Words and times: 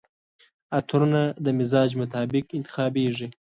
عطرونه 0.79 1.21
د 1.45 1.47
مزاج 1.59 1.89
مطابق 2.01 2.45
انتخابیږي. 2.57 3.27